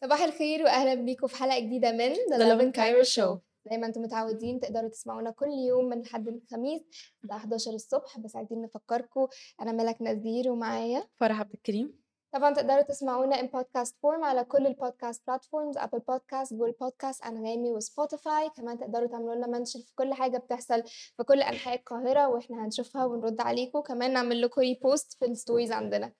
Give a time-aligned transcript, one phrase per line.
[0.00, 3.38] صباح الخير وأهلا بيكم في حلقة جديدة من Lovin Cairo Show.
[3.70, 6.82] زي ما أنتم متعودين تقدروا تسمعونا كل يوم من لحد الخميس
[7.24, 8.18] الساعة 11 الصبح.
[8.18, 9.28] بس عايزين نفكركم
[9.60, 11.99] أنا ملك نذير ومعايا فرح عبد الكريم.
[12.32, 17.24] طبعا تقدروا تسمعونا in podcast form على كل ال podcast platforms Apple Podcasts Google Podcasts
[17.24, 20.82] أنغامي و Spotify كمان تقدروا تعملوا لنا mention في كل حاجة بتحصل
[21.16, 25.72] في كل أنحاء القاهرة وإحنا هنشوفها ونرد عليكم كمان نعمل لكم repost في ال stories
[25.72, 26.12] عندنا.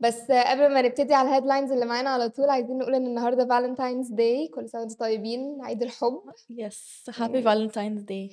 [0.00, 3.46] بس قبل ما نبتدي على ال headlines اللي معانا على طول عايزين نقول إن النهارده
[3.46, 5.58] Valentine's Day كل سنة وأنتم طيبين.
[5.64, 6.22] عيد الحب.
[6.50, 8.30] Yes Happy Valentine's Day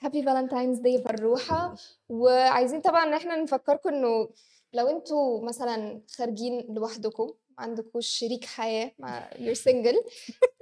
[0.00, 1.74] Happy Valentine's Day فالروحه
[2.08, 4.28] وعايزين طبعا إن إحنا نفكركم إنه
[4.72, 7.24] لو أنتوا مثلا خارجين لوحدكم
[7.58, 10.02] ما عندكوش شريك حياة مع you're single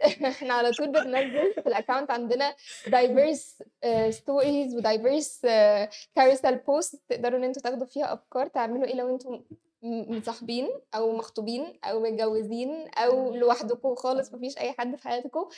[0.04, 2.54] إحنا على طول بننزل في ال account عندنا
[2.86, 3.62] diverse
[4.10, 5.40] stories و diverse
[6.16, 9.36] carousel posts تقدروا إن أنتوا تاخدوا فيها أفكار تعملوا إيه لو أنتوا
[9.82, 15.48] م- مصاحبين أو مخطوبين أو متجوزين أو لوحدكم خالص مفيش أي حد في حياتكم.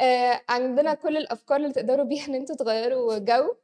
[0.00, 3.54] آه عندنا كل الأفكار اللي تقدروا بيها إن أنتوا تغيروا جو.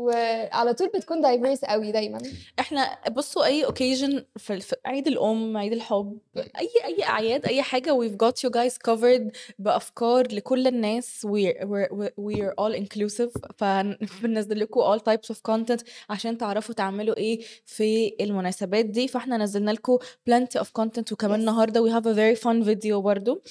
[0.00, 2.18] وعلى طول بتكون diverse قوي دايما.
[2.60, 8.16] إحنا بصوا أي occasion في, عيد الأم عيد الحب أي أي أعياد أي حاجة we've
[8.26, 11.26] got you guys covered بأفكار لكل الناس.
[11.26, 13.30] We're, we're, we're all inclusive.
[13.58, 19.08] فبننزل لكم all types of content عشان تعرفوا تعملوا إيه في المناسبات دي.
[19.08, 19.98] فإحنا نزلنا لكم
[20.30, 21.12] plenty of content.
[21.12, 21.42] وكمان Yes.
[21.42, 23.42] النهارده we have a very fun video برضو.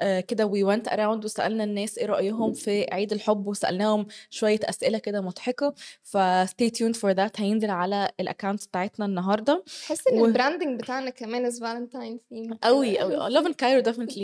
[0.00, 4.98] آه كده we went around وسألنا الناس إيه رأيهم في عيد الحب وسألناهم شوية أسئلة
[4.98, 5.74] كده مضحكة.
[6.02, 7.30] ف stay tuned for that.
[7.40, 9.64] هينزل على ال account بتاعتنا النهارده.
[9.86, 13.82] تحس إن و- ال branding بتاعنا كمان is Valentine themed قوي قوي very Lovin Cairo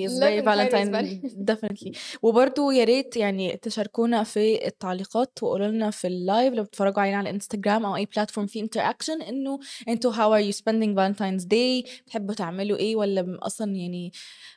[0.08, 0.94] is Valentine
[1.50, 1.98] definitely.
[2.22, 7.16] وبرضو يا ريت يعني تشاركونا في التعليقات وقولوا لنا في ال live لو بتتفرجوا علينا
[7.16, 9.58] على الانستجرام أو أي platform فيه interaction إنه
[9.88, 14.12] أنتوا how are you spending Valentine's Day بتحبوا تعملوا إيه؟ ولا أصلا يعني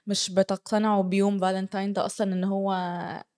[0.08, 2.74] مش بتقتنعوا بيوم فالنتاين ده أصلا إن هو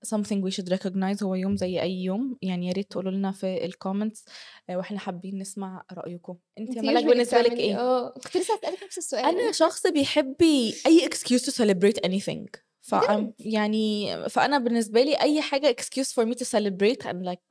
[0.05, 2.37] something we should recognize هو يوم زي أي يوم.
[2.41, 4.25] يعني يا ريت تقولوا لنا في ال comments
[4.69, 6.37] وإحنا حابين نسمع رأيكم.
[6.59, 9.25] انت يا usually بالنسبة لك إيه؟ آه كنت لسه هسألك نفس السؤال.
[9.25, 10.41] أنا شخص بيحب
[10.85, 12.45] أي excuse to celebrate anything.
[12.81, 12.95] ف
[13.39, 17.41] يعني فأنا بالنسبة لي أي حاجة excuse for me to celebrate and like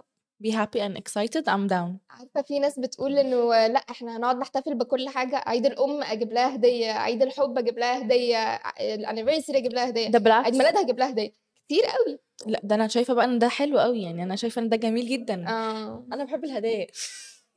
[0.44, 1.98] be happy and excited I'm down.
[2.10, 5.42] عارفة في ناس بتقول إنه لأ إحنا هنقعد نحتفل بكل حاجة.
[5.46, 6.92] عيد الأم أجيب لها هدية.
[6.92, 8.54] عيد الحب أجيب لها هدية.
[8.80, 10.08] الانيفرساري أجيب لها هدية.
[10.08, 11.32] ده بالعكس عيد ميلادها أجيب لها هدية.
[11.66, 12.18] كتير قوي.
[12.46, 15.08] لأ ده أنا شايفة بقى إن ده حلو قوي يعني أنا شايفة إن ده جميل
[15.08, 16.86] جدا آه أنا بحب الهدايا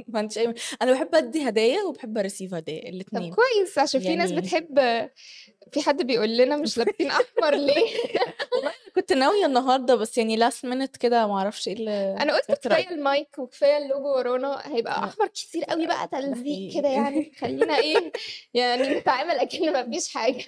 [0.08, 4.16] ما عنديش أي أنا بحب أدي هدايا وبحب receive هدايا طب الاثنين كويس عشان في
[4.16, 4.80] ناس يعني- بتحب
[5.72, 7.86] في حد بيقول لنا مش لابسين أحمر ليه
[8.96, 12.56] كنت ناوية النهارده بس يعني last minute كده ما أعرفش إيه اللي أنا قلت إيه؟
[12.56, 15.03] كفاية المايك وكفاية اللوجو ورانا هيبقى.
[15.03, 16.74] أحمر كتير قوي بقى تلزيق.
[16.74, 18.12] كده يعني خلينا إيه
[18.53, 20.46] يعني نتعامل اكن ما فيش حاجة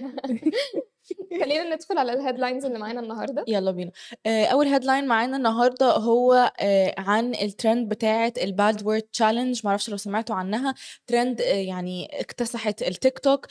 [1.42, 3.46] خلينا ندخل على ال headlines اللي معانا النهارده.
[3.48, 3.92] يلا بينا.
[4.26, 9.90] آه، أول headline معانا النهارده هو آه، عن الترند بتاعة ال bad word challenge معرفش
[9.90, 10.76] لو سمعتوا عنها.
[11.08, 13.48] ترند آه، يعني اكتسحت التيك توك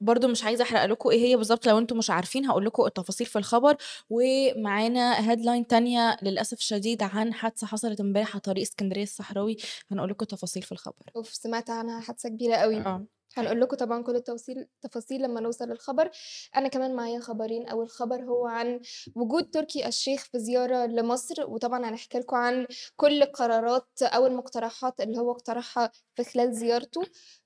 [0.00, 1.66] برضو مش عايزة أحرق لكم إيه هي بالظبط.
[1.66, 3.76] لو أنتم مش عارفين هقول لكم التفاصيل في الخبر.
[4.10, 9.56] ومعانا headline تانية للأسف الشديد عن حادثة حصلت امبارح على طريق اسكندرية الصحراوي.
[9.90, 10.94] هنقول لكم تفاصيل في الخبر.
[11.16, 12.76] أوف سمعت عنها حادثة كبيرة قوي.
[12.76, 13.04] آه.
[13.36, 16.10] هنقول لكم طبعا كل التوصيل التفاصيل لما نوصل للخبر.
[16.56, 17.68] أنا كمان معايا خبرين.
[17.68, 18.80] أول خبر هو عن
[19.14, 25.18] وجود تركي الشيخ في زيارة لمصر وطبعا هنحكي لكم عن كل القرارات أو المقترحات اللي
[25.18, 27.02] هو اقترحها في خلال زيارته.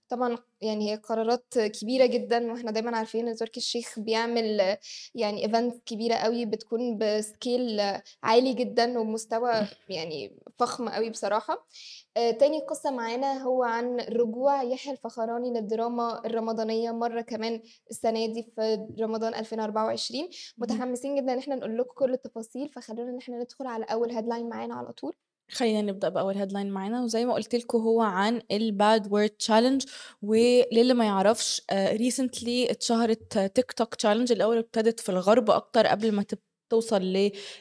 [0.08, 4.76] طبعا يعني هي قرارات كبيرة جدا وإحنا دايما عارفين إن تركي الشيخ بيعمل
[5.14, 7.80] يعني events كبيرة قوي بتكون ب scale
[8.22, 9.52] عالي جدا ومستوى
[9.88, 11.66] يعني فخم قوي بصراحة.
[12.16, 18.42] آه، تاني قصة معانا هو عن رجوع يحيى الفخراني للدراما الرمضانية مرة كمان السنة دي
[18.56, 23.66] في رمضان 2024 متحمسين جدا إن إحنا نقول لكم كل التفاصيل فخلونا إن إحنا ندخل
[23.66, 25.14] على أول headline معانا على طول.
[25.50, 27.02] خلينا نبدأ بأول headline معانا.
[27.04, 29.84] وزي ما قلت لكم هو عن ال bad word challenge
[30.22, 36.38] وللي ما يعرفش recently اتشهرت TikTok challenge الأول ابتدت في الغرب أكتر قبل ما تب-
[36.70, 37.02] توصل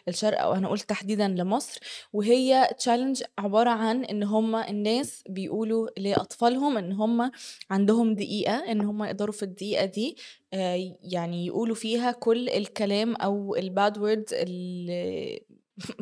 [0.07, 0.41] للشرق.
[0.41, 1.79] أو هنقول تحديدا لمصر.
[2.13, 7.31] وهي challenge عبارة عن إن هم الناس بيقولوا لأطفالهم إن هم
[7.69, 10.17] عندهم دقيقة إن هم يقدروا في الدقيقة دي
[10.53, 15.41] آه، يعني يقولوا فيها كل الكلام أو ال bad words اللي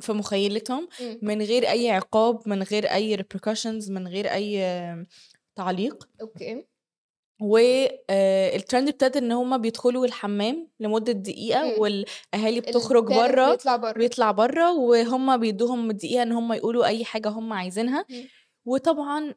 [0.02, 0.88] في مخيلتهم.
[1.22, 5.06] من غير أي عقاب من غير أي repercussions من غير أي آه،
[5.56, 6.66] تعليق okay
[7.42, 11.80] وال trend ابتدى إن هما بيدخلوا الحمام لمدة دقيقة مم.
[11.80, 17.30] والأهالي بتخرج بره بيطلع بره بيطلع بره وهم بيدوهم دقيقة إن هم يقولوا أي حاجة
[17.30, 18.30] هم عايزينها مم.
[18.66, 19.34] وطبعا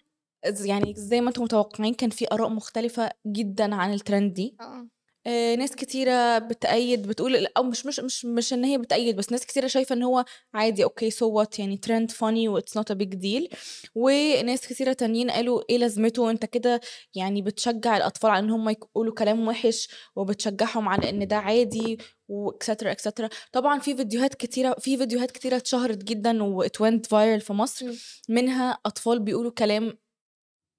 [0.65, 4.57] يعني زي ما أنتم متوقعين كان في آراء مختلفة جدًا عن الtrend دي.
[4.61, 4.89] آه.
[5.29, 9.33] آآ ناس كتيرة بتأيّد بتقول ال أو مش مش مش مش إن هي بتأيّد، بس
[9.33, 12.99] ناس كتيرة شايفة إن هو عادي أوكي so what يعني trend funny وit's not a
[12.99, 13.57] big deal.
[13.95, 16.81] وناس كتيرة تانيين قالوا إيه لازمته؟ أنت كده
[17.15, 21.99] يعني بتشجّع الأطفال على إن هم يقولوا كلام وِحِش وبتشجّعهم على إن ده عادي
[22.33, 27.87] وetcetera etcetera طبعًا في فيديوهات كتيرة في فيديوهات كتيرة اتشهرت جدًا went viral في مصر،.
[28.29, 29.99] منها أطفال بيقولوا كلام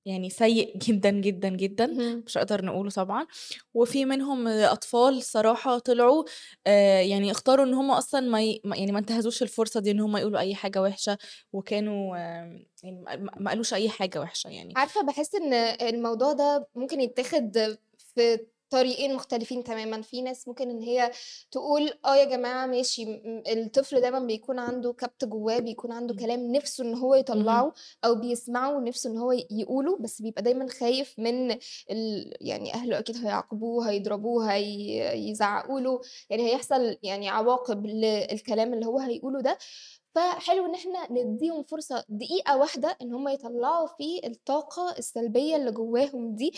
[0.09, 1.87] يعني سيء جدًا، جدًا، جدًا،.
[2.25, 3.27] مش هنقدر نقوله طبعًا،
[3.73, 6.23] وفي منهم أطفال صراحة طلعوا
[6.67, 10.17] آآ يعني اختاروا إن هم أصلًا ما ي يعني ما انتهزوش الفرصة دي إن هم
[10.17, 11.17] يقولوا أي حاجة وِحشة،
[11.53, 13.03] وكانوا يعني
[13.39, 14.73] ما قالوش أي حاجة وِحشة يعني.
[14.75, 17.77] عارفة باحس إن الموضوع ده ممكن يتاخد
[18.15, 21.11] في طريقين مختلفين تمامًا، في ناس ممكن إن هي
[21.51, 26.15] تقول آه يا جماعة ماشي الطفل دايمًا بيكون عنده كبت جواه، بيكون عنده.
[26.15, 27.15] كلام نِفْسه إن هو.
[27.15, 27.73] يطلّعه
[28.05, 31.51] أو بيسمعه ونِفْسه إن هو يقوله، بس بيبقى دايمًا خايف من
[31.91, 38.85] ال يعني أهله أكيد هيعاقبوه، هيضربوه، هي يزعقوا له، يعني هيحصل يعني عواقب للكلام اللي
[38.85, 39.57] هو هيقوله ده،
[40.15, 46.35] فحلو إن إحنا ندّيهم فرصة دقيقة واحدة إن هم يطلّعوا فيه الطاقة السلبية اللي جواهم
[46.35, 46.51] دي،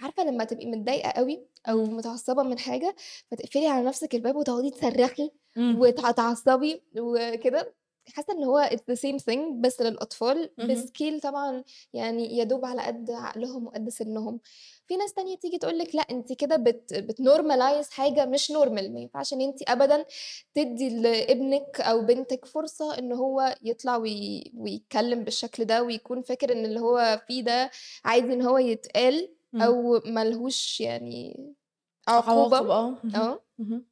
[0.00, 1.96] عارفة لمّا تبقي متضايقة أوي أو إمم.
[1.96, 2.94] متعصبة من حاجة،
[3.30, 5.78] فتقفلي على نَفْسِك الباب وتقعدي تصرّخي إمم.
[5.80, 7.74] وتتعصبي وكده،
[8.14, 10.90] حاسة إن هو it's the same thing بس للأطفال اهم.
[10.90, 14.40] بscale طبعًا يعني يا دوب على قد عقلهم وقد سنهم.
[14.86, 19.00] في ناس تانية تيجي تقول لِك لأ أنتِ كده بت بتnormalize حاجة مش normal ما
[19.00, 20.04] ينفعش إن أنتِ أبدًا
[20.54, 26.64] تدّي لابنِك أو بنتِك فرصة إن هو يطلع وي ويتكلم بالشكل ده ويكون فاكر إن
[26.64, 27.70] اللي هو فيه ده
[28.04, 29.62] عادي إن هو يتقال إمم.
[29.66, 31.54] أو ما لهوش يعني
[32.08, 33.44] عقوبة، عواقب آه، اهم، آه.
[33.60, 33.88] اهم.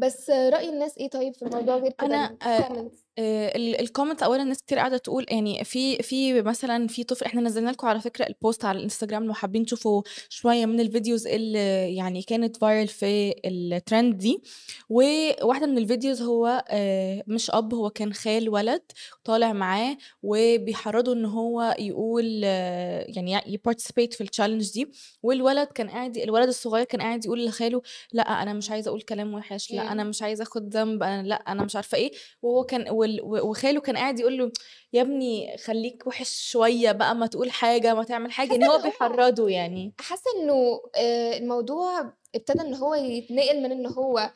[0.00, 3.88] بس رأي الناس إيه طيب في الموضوع غير كده أنا آآ ال comments؟ آآ ال
[3.88, 7.86] الcomment أولًا ناس كتير قاعدة تقول يعني في في مثلًا في طفل إحنا نزّلنا لكم
[7.86, 12.22] على فكرة ال post على الإنستجرام لو حابين تشوفوا شوية من ال videos اللي يعني
[12.22, 14.42] كانت viral في ال trend دي،
[14.88, 18.82] وواحدة من ال videos هو آآ مش أب هو كان خال ولد
[19.24, 25.90] طالع معاه وبيحرّضه إن هو يقول يعني ي ي participate في الchallenge دي، والولد كان
[25.90, 27.82] قاعد الولد الصغير كان قاعد يقول لخاله
[28.12, 30.10] لأ أنا مش عايز أقول كلام وِحِش، أنا إمم.
[30.10, 32.10] مش عايز آخُد ذنب، أنا لأ أنا مش عارفة إيه،
[32.42, 32.88] وهو كان
[33.22, 34.52] وخاله كان قاعد يقول له:
[34.92, 38.76] "يا ابني خلّيك وِحِش شوية بقى ما تقول حاجة، ما تعمل حاجة." حاسة يعني هو
[38.76, 39.92] إن هو بيحرّضه يعني.
[40.00, 44.30] حاسة إنه آآ الموضوع ابتدى إن هو يتنقل من إن هو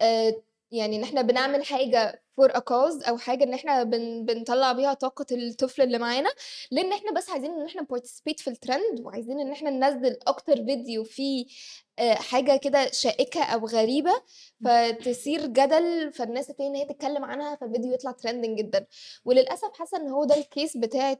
[0.00, 4.72] آآ يعني إن إحنا بنعمل حاجة for a cause أو حاجة إن إحنا بن بنطلّع
[4.72, 6.30] بيها طاقة الطفل اللي معانا،
[6.70, 11.04] لإن إحنا بس عايزين إن إحنا نparticipate في الtrend وعايزين إن إحنا ننزّل أكتر فيديو
[11.04, 11.46] فيه
[11.98, 14.12] آآ حاجة كده شائكة أو غريبة،.
[14.64, 18.86] فتثير جدل، فالناس تبتدي إن هي تتكلم عنها، فالفيديو يطلع trending جدًا،
[19.24, 21.18] وللأسف حاسة إن هو ده الcase بتاعة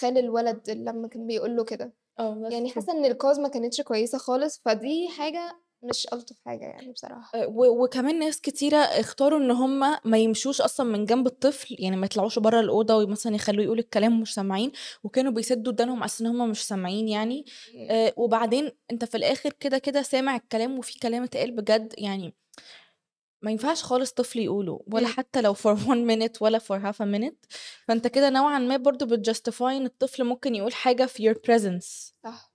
[0.00, 1.92] خال الولد لمّا كان بيقول له كده.
[2.18, 2.70] آه that's يعني.
[2.70, 7.32] حاسة إن الcause ما كانتش كويسة خالص، فدي حاجة مش ألطف حاجة يعني بصراحة.
[7.34, 11.96] آآ و وكمان ناس كتيرة اختاروا إن هم ما يمشوش أصلًا من جنب الطفل، يعني
[11.96, 14.72] ما يطلعوش برّه الأوضة ومثلًا يخلّوه يقول الكلام ومش سامعين،
[15.04, 17.44] وكانوا بيسدّوا ودانهم على إن هم مش سامعين يعني،.
[17.90, 22.34] آآ وبعدين أنت في الآخر كده، كده سامع الكلام وفي كلام اتقال بجد يعني
[23.42, 25.06] ما ينفعش خالص طفل يقوله، ولا.
[25.06, 27.46] حتى لو for one minute ولا for half a minute،
[27.88, 32.14] فأنت كده نوعًا ما برضه بتjustify إن الطفل ممكن يقول حاجة في your presence.
[32.22, 32.52] صح،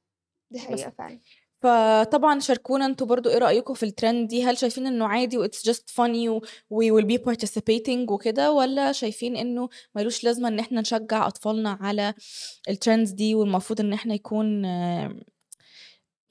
[0.51, 0.65] دي بس.
[0.65, 1.19] حقيقة فعلًا.
[1.61, 5.83] فطبعًا شاركونا أنتم برضه إيه رأيكم في الtrend دي، هل شايفين إنه عادي وit's just
[5.95, 6.39] funny و
[6.73, 11.77] we will be participating وكده، والّا شايفين إنه ما لوش لازمة إن إحنا نشجّع أطفالنا
[11.81, 12.13] على
[12.69, 14.65] الtrends دي والمفروض إن إحنا يكون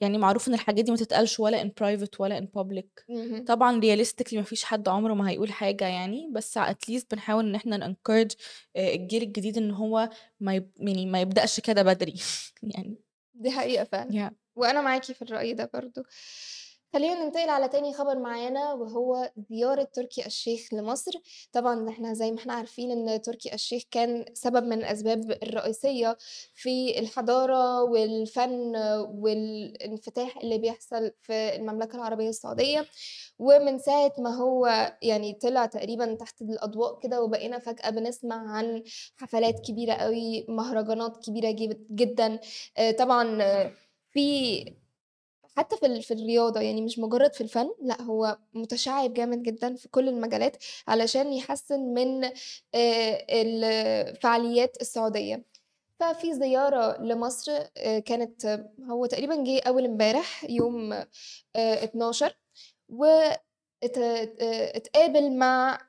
[0.01, 3.45] يعني معروف إن الحاجات دي ما تتقالش ولا in private ولا in public اهم.
[3.45, 7.55] طبعًا realistically ما فيش حد عمره ما هيقول حاجة يعني، بس at least بنحاول إن
[7.55, 8.35] إحنا نencourage
[8.75, 10.09] آآ الجيل الجديد إن هو
[10.39, 12.13] ما يب يعني ما يبدأش كده بدري
[12.75, 13.08] يعني.
[13.39, 14.33] دي حقيقة فعلًا، yeah.
[14.55, 16.03] وأنا معاكِ في الرأي ده برضه.
[16.93, 21.11] خلّينا ننتقل على تاني خبر معانا وهو زيارة تركي الشيخ لمصر،
[21.53, 26.17] طبعًا إحنا زي ما إحنا عارفين إن تركي الشيخ كان سبب من الأسباب الرئيسية
[26.55, 28.75] في الحضارة والفن
[29.09, 32.85] والانفتاح اللي بيحصل في المملكة العربية السعودية،
[33.39, 34.67] ومن ساعة ما هو
[35.01, 38.83] يعني طلع تقريبًا تحت الأضواء كده وبقينا فجأة بنسمع عن
[39.17, 41.51] حفلات كبيرة أوي، مهرجانات كبيرة
[41.91, 42.39] جدًا،
[42.77, 43.39] آآ طبعًا
[44.11, 44.65] في
[45.59, 49.87] حتى في في الرياضة يعني مش مجرد في الفن، لأ هو متشعِّب جامد جدًا في
[49.89, 52.29] كل المجالات علشان يحسّن من
[53.29, 55.45] الفعاليات السعودية.
[55.99, 57.63] ففي زيارة لمصر
[58.05, 61.05] كانت هو تقريبًا جِه أول امبارح يوم آآ
[61.55, 62.37] 12
[62.89, 63.05] و
[63.83, 65.81] ات آآ اتقابل مع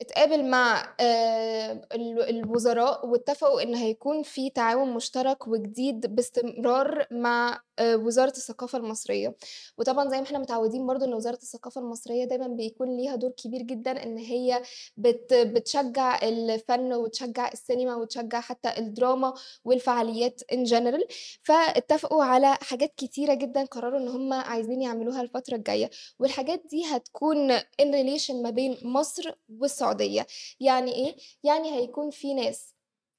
[0.00, 8.30] اتقابل مع ال الوزراء واتفقوا إن هيكون في تعاون مشترك وجديد باستمرار مع آآ وزارة
[8.30, 9.36] الثقافة المصرية،
[9.78, 13.62] وطبعًا زي ما إحنا متعودين برضه إن وزارة الثقافة المصرية دايمًا بيكون ليها دور كبير
[13.62, 14.62] جدًا إن هي
[14.96, 21.06] بت بتشجّع الفن وتشجّع السينما وتشجّع حتى الدراما والفعاليات in general.
[21.42, 27.58] فاتفقوا على حاجات كتيرة جدًا قرروا إن هُم عايزين يعملوها الفترة الجاية، والحاجات دي هتكون
[27.58, 30.26] in relation ما بين مصر والسعودية،
[30.60, 32.75] يعني إيه؟ يعني هيكون في ناس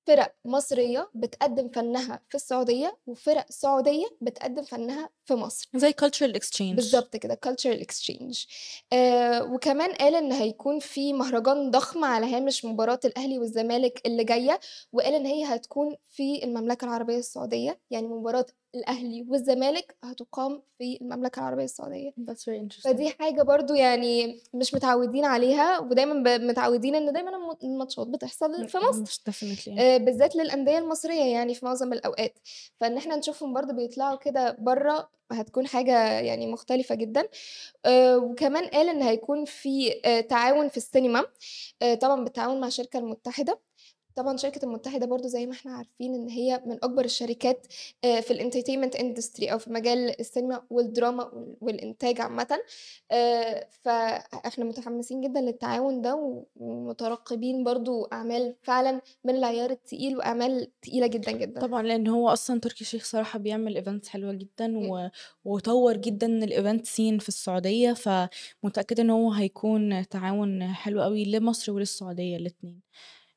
[0.08, 5.70] فِرَق مصرية بتقدّم فنّها في السعودية، وفِرَق سعودية بتقدّم فنّها في مصر.
[5.76, 6.76] زي cultural exchange.
[6.76, 8.48] بالضبط كده cultural exchange
[8.94, 14.60] آآ وكمان قال إن هيكون في مهرجان ضخم على هامش مباراة الأهلي والزمالك اللي جاية،
[14.94, 18.46] وقال إن هي هتكون في المملكة العربية السعودية، يعني مباراة
[18.78, 20.98] الأهلي والزمالك هتُقام في.
[22.20, 22.84] That's very interesting.
[22.84, 28.78] فدي حاجة برضه يعني مش متعودين عليها، ودايمًا متعودين إن دايمًا الم الماتشات بتحصل في
[28.90, 29.04] مصر.
[29.80, 32.40] آآ بالذات للأندية المصرية يعني في معظم الأوقات،
[32.80, 37.28] فإن إحنا نشوفهم برضه بيطلعوا كده برّه هتكون حاجة يعني مختلفة جدًا،
[37.86, 41.26] آآ وكمان قال إن هيكون في آآ تعاون في السينما،
[41.82, 43.60] آآ طبعًا بالتعاون مع الشركة المتحدة،
[44.18, 47.68] طبعًا شركة المتحدة برضه زي ما إحنا عارفين إن هي من أكبر الشركات
[48.04, 52.60] آآ في الentertainment industry أو في مجال السينما والدراما وال والإنتاج عامةً،
[53.12, 61.08] آآ فإحنا متحمسين جدًا للتعاون ده، ومترقبين برضه أعمال فعلًا من العيار التقيل وأعمال تقيلة
[61.08, 61.62] جدًا، جدًا.
[61.62, 64.78] طبعًا لإن هو أصلًا تركي الشيخ صراحة بيعمل events حلوة جدًا،.
[64.78, 65.10] و
[65.46, 72.38] وطوّر جدًا الevent scene في السعودية، فمتأكدة إن هو هيكون تعاون حلو أوي لمصر وللسعودية
[72.38, 72.82] الاتنين.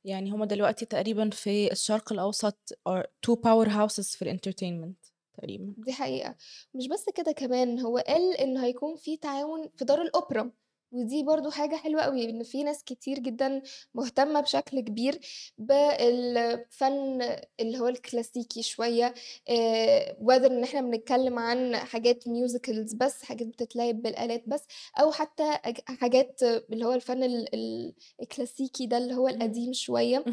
[0.04, 5.74] يعني هُم دلوقتي تقريبًا في الشرق الأوسط are two power houses في الentertainment تقريبًا.
[5.76, 6.36] دي حقيقة،
[6.74, 10.52] مش بس كده كمان هو قال إن هيكون في تعاون في دار الأوبرا،
[10.92, 13.62] ودي برضه حاجة حلوة أوي، إن في ناس كتير جدًا
[13.94, 15.20] مهتمة بشكل كبير
[15.58, 17.22] بالفن
[17.60, 19.14] اللي هو الكلاسيكي شوية،
[19.50, 24.62] آآ whether إن إحنا بنتكلم عن حاجات musicals بس، حاجات بتتلعب بالآلات بس،
[25.00, 25.58] أو حتى
[26.00, 29.28] حاجات اللي هو الفن ال ال الكلاسيكي ده اللي هو.
[29.28, 30.24] القديم شوية،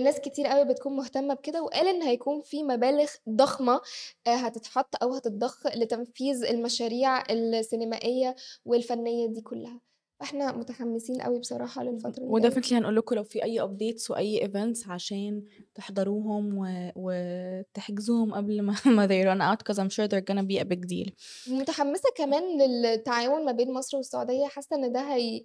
[0.00, 3.80] ناس كتير أوي بتكون مهتمة بكده، وقال إن هيكون في مبالغ ضخمة
[4.26, 9.80] آآ هتتحط أو هتتضخ لتنفيذ المشاريع السينمائية والفنية دي كلّها،
[10.20, 12.50] فإحنا متحمسين بصراحة للفترة اللي جاية.
[12.50, 15.42] وdefinitely هنقول لكم لو في أي updates وأي events عشان
[15.74, 20.58] تحضروهم و وتحجزوهم قبل ما ما they run out cause I'm sure they're gonna be
[20.58, 21.12] a big deal.
[21.48, 25.44] متحمسة كمان للتعاون ما بين مصر والسعودية، حاسة إن ده هي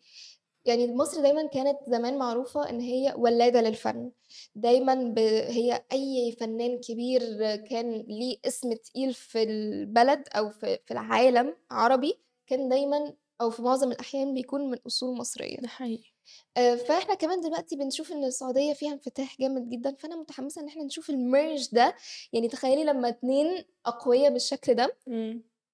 [0.67, 4.11] يعني مصر دايمًا كانت زمان معروفة إن هي ولادة للفن،
[4.55, 7.21] دايمًا ب هي أي فنان كبير
[7.55, 13.61] كان ليه اسم تقيل في البلد أو في في العالم عربي، كان دايمًا أو في
[13.61, 15.57] معظم الأحيان بيكون من أصول مصرية.
[15.57, 16.11] ده حقيقي.
[16.57, 20.83] آآ فإحنا كمان دلوقتي بنشوف إن السعودية فيها انفتاح جامد جدًا، فأنا متحمسة إن إحنا
[20.83, 21.95] نشوف الmerge ده،
[22.33, 24.97] يعني تخيلي لمّا اتنين أقويا بالشكل ده.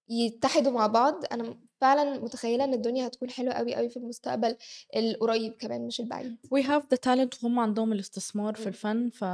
[0.10, 4.56] يتحدوا مع بعض، أنا م فعلًا متخيلة إن الدنيا هتكون حلوة أوي، أوي في المستقبل
[4.96, 6.38] القريب كمان مش البعيد.
[6.56, 8.68] We have the talent وهُم عندهم الاستثمار في.
[8.68, 9.26] الفن، ف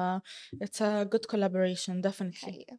[0.64, 2.46] it's a good collaboration definitely.
[2.46, 2.78] حقيقة.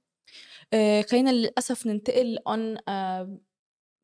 [0.74, 2.80] آآ خلّينا للأسف ننتقل on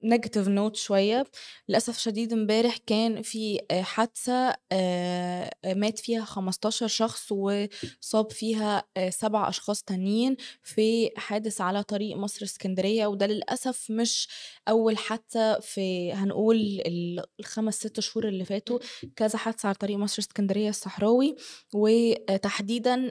[0.07, 1.25] negative note شوية،
[1.69, 9.11] للأسف الشديد امبارح كان في آآ حادثة آآ مات فيها 15 شخص وصاب فيها آآ
[9.11, 14.29] 7 أشخاص تانيين في حادث على طريق مصر إسكندرية، وده للأسف مش
[14.69, 18.79] أول حادثة في هنقول ال ال5، 6 شهور اللي فاتوا،.
[19.17, 21.37] كذا حادثة على طريق مصر إسكندرية الصحراوي،
[21.75, 23.09] وتحديدًا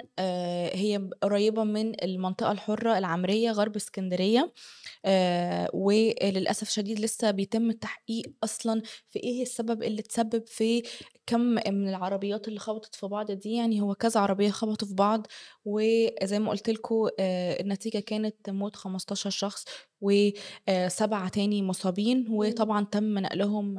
[0.73, 4.53] هي ب قريبة من المنطقة الحرة العمرية غرب إسكندرية،
[5.05, 10.83] آآ وللأسف الشديد لسه بيتم التحقيق أصلًا في إيه السبب اللي تسبب في
[11.27, 15.27] كم من العربيات اللي خبطت في بعض دي، يعني هو كذا عربية خبطوا في بعض،
[15.65, 19.65] وزي ما قُلت لكم آآ النتيجة كانت موت 15 شخص
[20.01, 20.11] و
[20.69, 22.25] آآ 7 تاني مصابين،.
[22.29, 23.75] وطبعًا تم نقلهم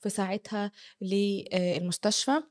[0.00, 1.14] في ساعتها ل
[1.52, 2.42] آآ المستشفى.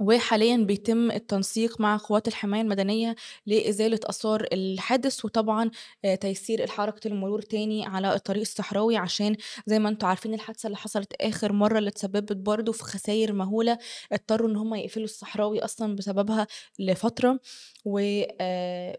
[0.00, 5.70] وحاليًا بيتم التنسيق مع قوات الحماية المدنية لإزالة آثار الحادث، وطبعًا
[6.04, 9.36] آآ تيسير الحركة المرور تاني على الطريق الصحراوي، عشان
[9.66, 13.78] زي ما أنتم عارفين الحادثة اللي حصلت آخر مرة اللي اتسببت برضه في خساير مهولة،
[14.12, 16.46] اضطروا إن هُم يقفلوا الصحراوي أصلًا بسببها
[16.78, 17.40] لفترة،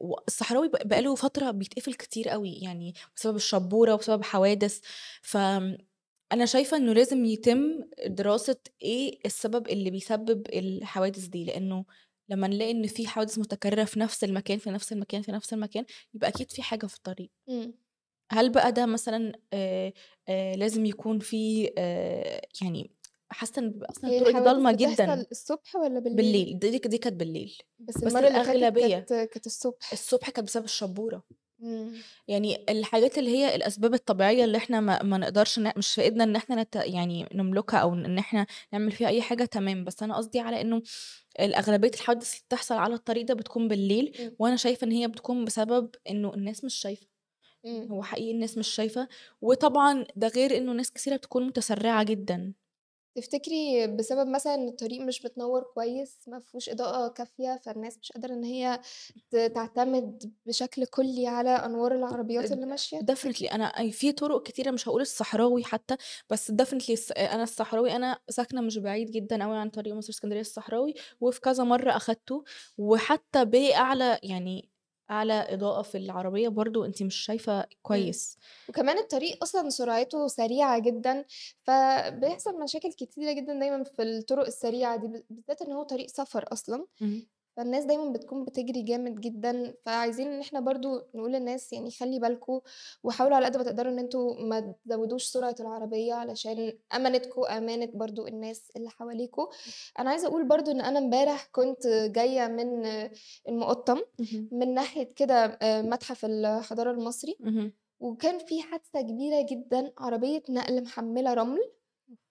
[0.02, 4.80] والصحراوي ب بقى له فترة بيتقفل كتير أوي، يعني بسبب الشبورة وبسبب حوادث،
[5.22, 5.78] فآمم
[6.32, 11.86] أنا شايفة إنه لازم يتم دراسة إيه السبب اللي بيسبب الحوادث دي، لإنه
[12.30, 15.86] لمّا نلاقي إن في حوادث متكررة في نفس المكان، في نفس المكان، في نفس المكان،
[16.14, 17.32] يبقى أكيد في حاجة في الطريق.
[17.50, 17.74] إمم.
[18.32, 19.94] هل بقى ده مثلًا آآ
[20.30, 22.92] آآ لازم يكون في آآ يعني
[23.30, 25.26] حاسة إن بيبقى أصلًا هي الطرق دي الحوادث ضلمة بتحصل جدًا.
[25.32, 29.14] الصبح والّا بالليل؟ بالليل، دي دي كانت بالليل، بس بس المَرّة اللي فاتت الأغلبية كانت
[29.34, 29.94] كانت الصبح.
[29.94, 31.24] الصبح كانت بسبب الشبورة.
[32.28, 36.24] يعني الحاجات اللي هي الأسباب الطبيعية اللي إحنا ما ما نقدرش ن مش في إيدنا
[36.24, 40.16] إن إحنا نت يعني نملكها أو إن إحنا نعمل فيها أي حاجة تمام، بس أنا
[40.18, 40.82] قصدي على إنه
[41.40, 44.36] الأغلبية الحوادث اللي بتحصل على الطريق ده بتكون بالليل، إمم.
[44.40, 47.08] وأنا شايفة إن هي بتكون بسبب إنه الناس مش شايفة.
[47.66, 47.92] إمم.
[47.92, 49.08] هو حقيقي الناس مش شايفة،
[49.42, 52.54] وطبعًا ده غير إنه ناس كتيرة بتكون متسرعة جدًا.
[53.18, 58.34] تفتكري بسبب مثلًا إن الطريق مش متنوّر كويس، ما فيهوش إضاءة كافية، فالناس مش قادرة
[58.34, 58.82] إن هي
[59.32, 64.72] ت تعتمد بشكل كلّي على أنوار العربيات اللي ماشية؟ definitely أنا أي في طرق كتيرة
[64.72, 65.98] مش هاقول الصحراوي حتى،
[66.30, 70.42] بس definitely الص أنا الصحراوي أنا ساكنة مش بعيد جدًا أوي عن طريق مصر إسكندرية
[70.42, 72.44] الصحراوي، وفي كذا مرّة أخدته،
[72.78, 74.70] وحتى بأعلى يعني
[75.12, 78.12] أعلى إضاءة في العربية برضه أنتِ مش شايفة إمم.
[78.12, 78.38] كويس.
[78.68, 81.26] وكمان الطريق أصلًا سرعته سريعة جدًا،
[81.64, 86.88] فبيحصل مشاكل كتيرة جدًا دايمًا في الطرق السريعة دي، بالذات إن هو طريق سفر أصلًا،
[87.02, 87.28] اهم.
[87.58, 92.60] فالناس دايمًا بتكون بتجري جامد جدًا، فعايزين إن إحنا برضه نقول للناس يعني خلّي بالكم،
[93.04, 98.28] وحاولوا على قد ما تقدروا إن أنتم ما تزوّدوش سرعة العربية علشان أمانتكم، أمانة برضه
[98.28, 99.48] الناس اللي حواليكم.
[100.00, 102.86] أنا عايزة أقول برضه إن أنا امبارح كنت جاية من
[103.50, 104.02] المُقطّم،.
[104.52, 107.40] من ناحية كده آآ متحف الحضارة المصري،.
[108.00, 111.72] وكان في حادثة كبيرة جدًا، عربية نقل محمّلة رمل،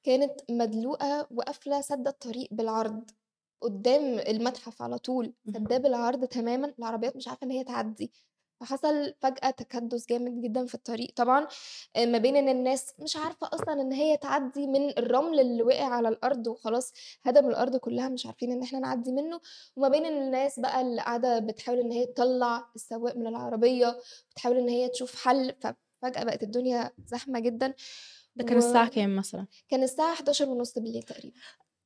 [0.05, 3.11] كانت مدلوقة وقافلة سادة الطريق بالعرض،
[3.61, 5.55] قدّام المتحف على طول، اهم.
[5.59, 8.13] سدّاه بالعرض تمامًا، العربيات مش عارفة إن هي تعدّي،
[8.61, 11.47] فحصل فجأة تكدُّس جامد جدًا في الطريق طبعًا،
[11.97, 15.85] آآ ما بين إن الناس مش عارفة أصلًا إن هي تعدّي من الرمل اللي وقع
[15.85, 19.41] على الأرض وخلاص هدم الأرض كلّها مش عارفين إن إحنا نعدّي منّه،
[19.77, 23.99] وما بين الناس بقى اللي قاعدة بتحاول إن هي تطلّع السواق من العربية،
[24.31, 27.75] بتحاول إن هي تشوف حَل، ففجأة بقت الدنيا زحمة جدًا،
[28.37, 29.47] ده كان الساعة كام مثلًا؟
[29.83, 31.41] الساعة 23:30 تقريبًا.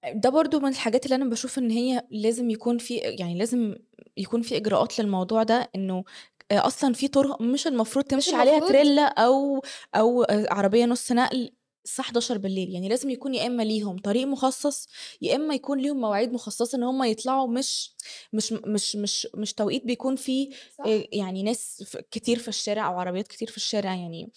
[0.09, 3.75] ده برضه من الحاجات اللي أنا باشوف إن هي لازم يكون في يعني لازم
[4.17, 6.05] يكون في إجراءات للموضوع ده، إنه
[6.51, 8.69] آآ أصلًا في طرق مش المفروض مش تمشي عليها المفروض.
[8.69, 9.63] تريلا أو
[9.95, 11.51] أو عربية نُص نقل
[11.85, 14.89] الساعة 23:00 يعني لازم يكون يا إما ليهم طريق مخصص،
[15.23, 17.49] يا إما يكون ليهم مواعيد مخصصة إن هُم يطلعوا.
[17.49, 17.95] مش
[18.33, 20.91] مش مش مش مش توقيت بيكون فيه آآ صح.
[21.13, 23.95] يعني ناس ف كتير في الشارع أو عربيات كتير في الشارع.
[23.95, 24.31] يعني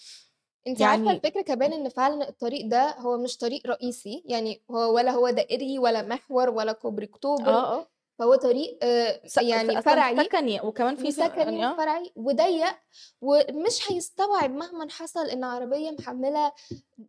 [0.66, 4.94] أنتِ عارفة يعني الفكرة كمان إن فعلًا الطريق ده هو مش طريق رئيسي، يعني هو
[4.94, 7.86] ولا هو دائري ولا محور ولا كوبري أكتوبر، آه، آه.
[8.18, 11.72] فهو طريق آآ س ف يعني أصلًا فرعي سكني وكمان في س وسكني يعني آه.
[11.74, 12.74] وفرعي وضيّق،
[13.20, 16.52] ومش هيستوعب مهمًا حصل إن عربية محمّلة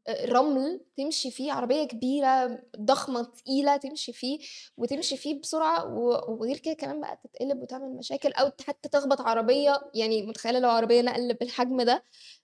[0.07, 4.39] آآ رمل تمشي فيه، عربية كبيرة ضخمة تقيلة تمشي فيه،
[4.77, 9.21] وتمشي فيه بسرعة و وغير كده كمان بقى تتقلب وتعمل مشاكل أو ت حتى تخبط
[9.21, 12.03] عربية يعني متخيلة لو عربية نقل بالحجم ده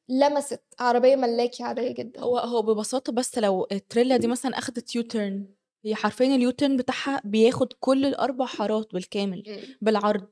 [0.10, 2.22] لمست عربية ملاكي عادية جدًا.
[2.22, 5.34] هو هو ببساطة بس لو التريلا دي مثلًا أخدت U turn
[5.86, 9.44] هي حرفيًا turn بتاعها بياخد كل ال4 حارات بالكامل،.
[9.82, 10.28] بالعرض،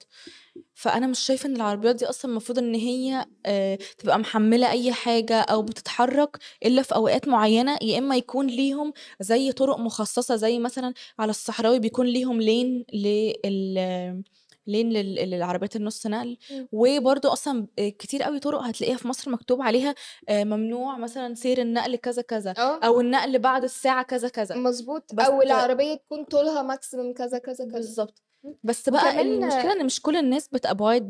[0.76, 5.42] فأنا مش شايفة إن العربيات دي أصلًا المفروض إن هي آآ تبقى محمّلة أي حاجة
[5.42, 10.94] أو بتتحرك إلا في أوقات معيّنة، يا إما يكون ليهم زي طرق مخصصة زي مثلًا
[11.20, 14.24] على الصحراوي بيكون ليهم lane لل
[14.68, 14.94] لل
[15.30, 16.68] للعربيات النُص نقل، إمم.
[16.72, 19.96] وبرضه أصلًا آآ كتير أوي طرق هتلاقيها في مصر مكتوب عليها
[20.30, 22.80] آآ ممنوع مثلًا سير النقل كذا، كذا، آه.
[22.86, 27.66] أو النقل بعد الساعة كذا، كذا، مضبوط، بس أو العربية تكون طولها maximum كذا، كذا،
[27.66, 27.66] كذا.
[27.66, 28.24] بالضبط.
[28.46, 28.56] إمم.
[28.64, 30.56] بس بقى وكمان المشكلة إن مش كل الناس by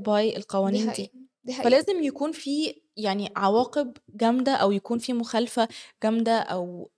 [0.07, 1.11] دي القوانين دي، حقيقة،
[1.43, 1.69] دي حقيقة.
[1.69, 5.67] فلازم يكون في يعني عواقب جامدة أو يكون في مخالفة
[6.03, 6.91] جامدة أو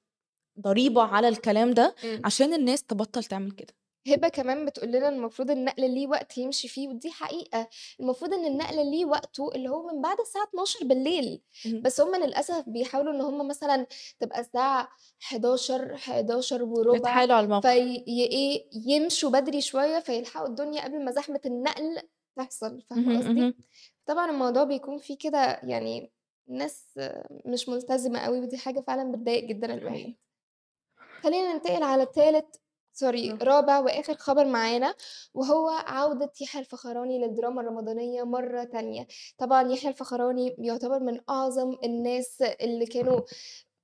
[0.62, 2.22] ضريبة على الكلام ده، إمم.
[2.26, 3.74] عشان الناس تبطّل تعمل كده.
[4.08, 8.92] هبة كمان بتقول لنا المفروض النقل ليه وقت يمشي فيه، ودي حقيقة، المفروض إن النقل
[8.92, 11.86] ليه وقته اللي هو من بعد الساعة 00:00 اهم.
[11.86, 13.88] بس هُم للأسف بيحاولوا إن هُم مثلًا
[14.20, 17.78] تبقى الساعة 11:00، 11:15 يتحايلوا على الموقف.
[17.78, 22.02] في ي إيه، يمشوا بدري شوية فيلحقوا الدنيا قبل ما زحمة النقل
[22.36, 23.64] تحصل، فاهمة اهم، قصدي؟ اهم.
[24.06, 26.14] طبعًا الموضوع بيكون فيه كده يعني
[26.48, 27.00] ناس
[27.46, 30.14] مش ملتزمة أوي، ودي حاجة فعلًا بتضايق جدًا الواحد.
[30.14, 30.16] حقيقي.
[31.24, 32.61] خلّينا ننتقل على تالت
[32.94, 33.38] sorry آه.
[33.44, 34.96] رابع وآخر خبر معانا،
[35.34, 39.08] وهو عودة يحيى الفخراني للدراما الرمضانية مرّة تانية.
[39.38, 43.22] طبعًا يحيى الفخراني يعتبر من أعظم الناس اللي كانوا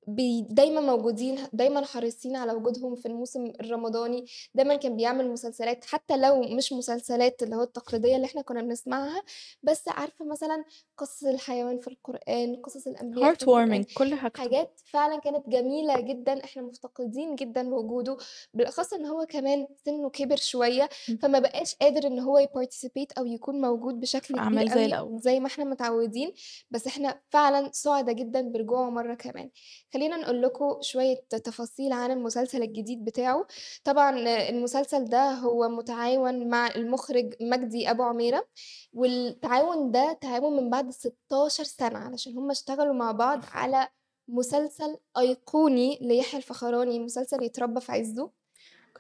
[0.08, 6.18] بي دايمًا موجودين، دايمًا حريصين على وجودهم في الموسم الرمضاني، دايمًا كان بيعمل مسلسلات حتى
[6.18, 9.24] لو مش مسلسلات اللي هو التقليدية اللي إحنا كنا بنسمعها،
[9.64, 10.66] بس عارفة مثلًا
[10.98, 14.38] قصص الحيوان في القرآن، قصص الأنبياء في القرآن، heartwarming كل حاجته.
[14.38, 18.18] حاجات فعلًا كانت جميلة جدًا، إحنا مفتقدين جدًا وجوده،
[18.54, 21.20] بالأخص إن هو كمان سِنُّه كِبِر شوية، إمم.
[21.20, 25.20] فما بقاش قادر إن هو يparticipate أو يكون موجود بشكل كبير أعمال زي أوي الأول.
[25.22, 26.34] زي ما إحنا متعودين،
[26.72, 29.50] بس إحنا فعلًا سُعدا جدًا برجوعه مرّة كمان.
[29.98, 33.48] خلّينا نقول لكم شوية تفاصيل عن المسلسل الجديد بتاعه.
[33.84, 38.48] طبعًا المسلسل ده هو متعاون مع المُخرج مجدي أبو عميرة،
[38.94, 43.88] والتعاون ده تعاون من بعد 16 سَنة، علشان هُم اشتغلوا مع بعض على
[44.28, 48.32] مسلسل أيقوني ليحيى الفخراني، مسلسل يتربى في عزّه.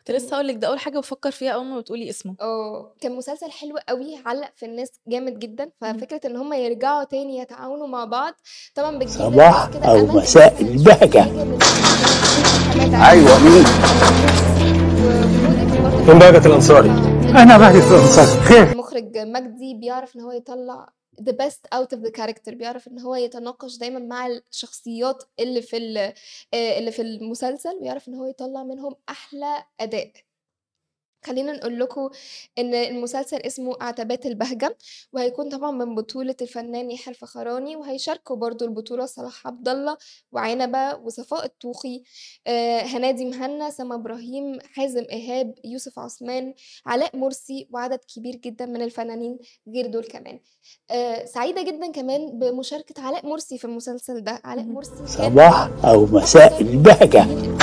[0.07, 2.35] كنت لسه هاقول لِك ده أول حاجة بافكّر فيها أول ما بتقولي اسمه.
[2.41, 5.97] آه، كان مسلسل حلو أوي، علّق في الناس جامد جدًا، اهم.
[5.97, 8.33] ففكرة إن هُم يرجعوا تاني يتعاونوا مع بعض
[8.75, 10.55] طبعًا بتجيب صباح إن مساء
[12.75, 13.63] علي أيوة مين؟
[16.05, 20.89] فين بهجة الأنصاري؟ طبعًا أنا بهجة الأنصاري خير المُخرج مجدي بيعرف إن هو يطلّع
[21.21, 25.77] the best out of the character بيعرف إن هو يتناقش دايمًا مع الشخصيات اللي في
[26.53, 30.26] آآ اللي في المسلسل، ويعرف إن هو يطلّع منهم أحلى أداء.
[31.27, 32.09] خلّينا نقول لكم
[32.57, 34.77] إن المسلسل اسمه عتبات البهجة،
[35.13, 39.97] وهيكون طبعًا من بطولة الفنان يحيى الفخراني، وهيشاركوا برضه البطولة صلاح عبد الله
[40.31, 42.03] وعنبة وصفاء الطوخي،
[42.47, 46.53] آآ هنادي مهنا، سما إبراهيم، حازم إيهاب، يوسف عثمان،
[46.85, 49.39] علاء مرسي، وعدد كبير جدًا من الفنانين
[49.73, 50.39] غير دول كمان.
[50.91, 54.65] آآ سعيدة جدًا كمان بمشاركة علاء مرسي في المسلسل ده، علاء.
[54.65, 57.57] مرسي صباح أو من مساء الممثلين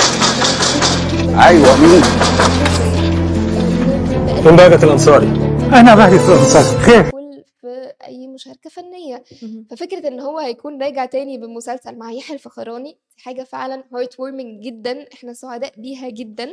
[1.39, 2.01] أيوة مين؟
[4.43, 5.27] فين بهجة الأنصاري؟
[5.73, 7.11] أنا بهجة الأنصاري خير
[7.61, 9.65] في أي مشاركة فنية، اهم.
[9.69, 15.05] ففكرة إن هو هيكون راجع تاني بمسلسل مع يحيى الفخراني دي حاجة فعلًا heartwarming جدًا،
[15.13, 16.51] إحنا سعداء بيها جدًا.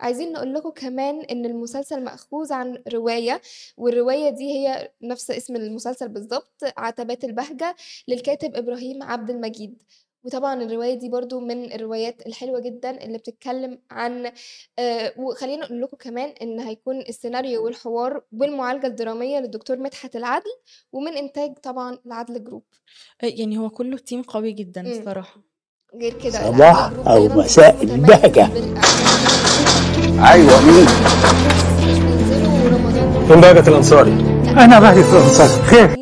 [0.00, 3.40] عايزين نقول لكم كمان إن المسلسل مأخوذ عن رواية،
[3.76, 7.76] والرواية دي هي نفس اسم المسلسل بالضبط، عتبات البهجة
[8.08, 9.82] للكاتب إبراهيم عبد المجيد.
[10.24, 14.32] وطبعًا الرواية دي برضه من الروايات الحلوة جدًا اللي بتتكلم عن
[14.78, 20.50] آآ وخلّينا نقول لكم كمان إن هيكون السيناريو والحوار والمعالجة الدرامية للدكتور مدحت العدل،
[20.92, 22.64] ومن إنتاج طبعًا العدل جروب.
[23.22, 24.90] آآ يعني هو كُلّه team قوي جدًا إمم.
[24.90, 25.40] الصراحة.
[25.94, 28.48] غير كده صباح جروب أو دايمًا بيكون مساء متميز البهجة
[30.32, 30.86] أيوة مين؟
[31.86, 34.10] بينزلوا رمضان فين بهجة الأنصاري؟
[34.50, 35.99] أنا بهجة الأنصاري خير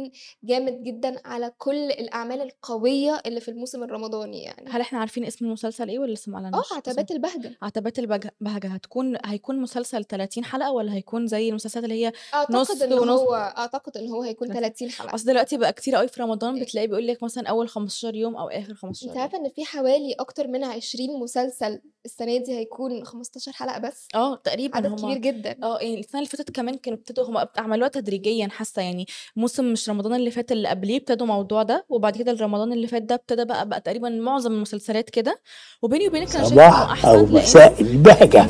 [0.49, 4.69] جامد جدًا على كل الأعمال القوية اللي في الموسم الرمضاني يعني.
[4.71, 7.57] هل إحنا عارفين اسم المسلسل إيه والّا لسه ما أعلنوش اسمه؟ عتبات البهجة.
[7.63, 12.55] عتبات البج بهجة هتكون هيكون مسلسل 30 حلقة والّا هيكون زي المسلسلات اللي هي أعتقد
[12.57, 15.15] نُص إن ونُص؟ هو أعتقد إن هو هيكون 30 30 حلقة.
[15.15, 18.37] أصل دلوقتي بقى كتير أوي في رمضان إيه؟ بتلاقيه بيقول لِك مثلًا أول 15 يوم
[18.37, 19.23] أو آخر 15 أنتِ يوم.
[19.23, 24.37] عارفة إن في حوالي أكتر من 20 مسلسل السنة دي هيكون 15 حلقة بس؟ آه،
[24.37, 25.57] تقريبًا عدد هم كبير جدًا.
[25.63, 29.89] آه، يعني السنة اللي فاتت كمان كانوا ابتدوا هم عملوها تدريجيًا حاسة يعني، موسم مش
[29.89, 33.45] رمضان اللي فات اللي قبليه ابتدوا الموضوع ده، وبعد كده رمضان اللي فات ده ابتدى
[33.45, 35.41] بقى بقى تقريبًا معظم المسلسلات كده،
[35.83, 38.47] وبيني وبينِك صباح أحسن أو لإنه مساء المسلسلات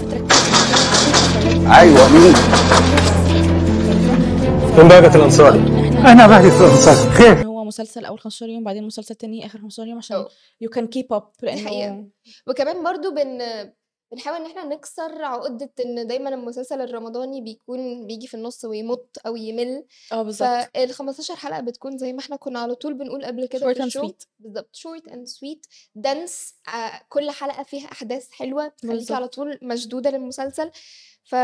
[1.71, 2.35] أيوة مين؟
[4.77, 8.85] فين بهجة الأنصاري؟ إن إحنا أنا بهجة الأنصاري إن خير مسلسل أول 15 يوم بعدين
[8.85, 10.25] مسلسل تاني آخر 15 يوم عشان
[10.87, 11.89] keep up دي حقيقة.
[11.89, 12.09] لإنه
[12.47, 13.39] وكمان برضه بن
[14.13, 19.37] بنحاول إن إحنا نكسر عقدة إن دايمًا المسلسل الرمضاني بيكون بييجي في النُص ويمُط أو
[19.37, 20.49] يمِل، آه بالضبط.
[20.49, 24.27] فال15 حلقة بتكون زي ما إحنا كنا على طول بنقول قبل كده الshow sweet.
[24.39, 29.29] بالضبط short and sweet dense آآ كل حلقة فيها أحداث حلوة تخلّيكِ على.
[29.29, 30.71] طول مشدودة للمسلسل،
[31.25, 31.35] ف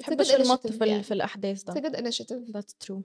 [0.00, 1.02] باحبش المَط في يعني.
[1.02, 2.10] في a ده.
[2.10, 2.52] initiative.
[2.56, 3.02] that's true.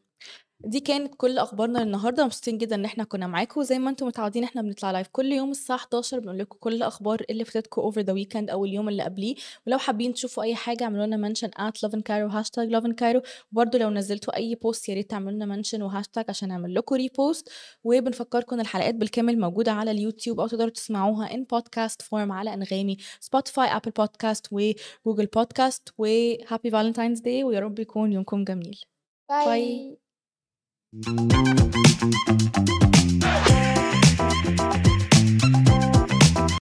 [0.63, 4.43] دي كانت كل أخبارنا للنهاردة، مبسوطين جدًا إن إحنا كنا معاكم، وزي ما أنتم متعودين
[4.43, 8.13] إحنا بنطلع live كل يوم الساعة 11 بنقول لكم كل أخبار اللي فاتتكم over the
[8.13, 9.35] weekend أو اليوم اللي قبليه،
[9.67, 14.35] ولو حابين تشوفوا أي حاجة اعملوا لنا mention at loveandcairo hashtag loveandcairo وبرضه لو نزّلتوا
[14.35, 17.43] أي post يا ريت تعملوا لنا mention وhashtag عشان نعمل لكم repost،
[17.83, 22.97] وبنفكّركم إن الحلقات بالكامل موجودة على اليوتيوب أو تقدروا تسمعوها in podcast form على أنغامي،
[23.25, 28.79] Spotify، Apple podcast وGoogle podcast وhappy valentine's day ويا رب يكون يومكم جميل.
[29.29, 29.45] باي.
[29.45, 30.08] باي.
[30.91, 31.29] Thank
[34.87, 34.88] you.